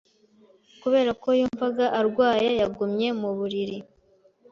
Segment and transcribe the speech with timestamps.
[0.81, 3.77] Kubera ko yumvaga arwaye, yagumye mu buriri.